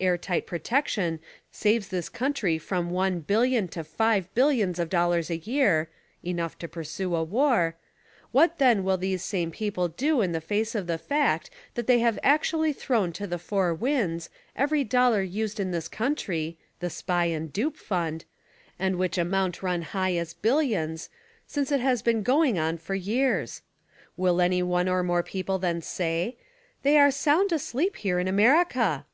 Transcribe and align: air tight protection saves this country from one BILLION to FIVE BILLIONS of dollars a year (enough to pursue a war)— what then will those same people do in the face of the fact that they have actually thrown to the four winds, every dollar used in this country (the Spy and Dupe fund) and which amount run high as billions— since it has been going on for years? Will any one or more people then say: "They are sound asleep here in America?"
air 0.00 0.18
tight 0.18 0.46
protection 0.46 1.18
saves 1.50 1.88
this 1.88 2.10
country 2.10 2.58
from 2.58 2.90
one 2.90 3.20
BILLION 3.20 3.68
to 3.68 3.82
FIVE 3.82 4.28
BILLIONS 4.34 4.78
of 4.78 4.90
dollars 4.90 5.30
a 5.30 5.38
year 5.38 5.88
(enough 6.22 6.58
to 6.58 6.68
pursue 6.68 7.14
a 7.16 7.24
war)— 7.24 7.74
what 8.30 8.58
then 8.58 8.84
will 8.84 8.98
those 8.98 9.22
same 9.22 9.50
people 9.50 9.88
do 9.88 10.20
in 10.20 10.32
the 10.32 10.42
face 10.42 10.74
of 10.74 10.88
the 10.88 10.98
fact 10.98 11.48
that 11.72 11.86
they 11.86 12.00
have 12.00 12.18
actually 12.22 12.70
thrown 12.74 13.14
to 13.14 13.26
the 13.26 13.38
four 13.38 13.72
winds, 13.72 14.28
every 14.54 14.84
dollar 14.84 15.22
used 15.22 15.58
in 15.58 15.70
this 15.70 15.88
country 15.88 16.58
(the 16.80 16.90
Spy 16.90 17.24
and 17.24 17.50
Dupe 17.50 17.78
fund) 17.78 18.26
and 18.78 18.96
which 18.96 19.16
amount 19.16 19.62
run 19.62 19.80
high 19.80 20.12
as 20.16 20.34
billions— 20.34 21.08
since 21.46 21.72
it 21.72 21.80
has 21.80 22.02
been 22.02 22.22
going 22.22 22.58
on 22.58 22.76
for 22.76 22.94
years? 22.94 23.62
Will 24.18 24.42
any 24.42 24.62
one 24.62 24.86
or 24.86 25.02
more 25.02 25.22
people 25.22 25.58
then 25.58 25.80
say: 25.80 26.36
"They 26.82 26.98
are 26.98 27.10
sound 27.10 27.52
asleep 27.52 27.96
here 27.96 28.18
in 28.18 28.28
America?" 28.28 29.06